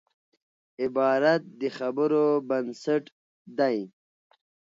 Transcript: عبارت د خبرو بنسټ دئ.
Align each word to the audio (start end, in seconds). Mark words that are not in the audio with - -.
عبارت 0.81 1.41
د 1.61 1.63
خبرو 1.77 2.25
بنسټ 2.47 3.03
دئ. 3.57 3.79